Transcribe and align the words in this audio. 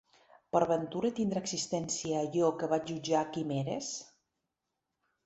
Per 0.55 0.59
ventura 0.69 1.11
tindrà 1.19 1.43
existència 1.45 2.21
allò 2.23 2.49
que 2.63 2.71
vaig 2.71 2.89
jutjar 2.93 3.21
quimeres? 3.37 3.91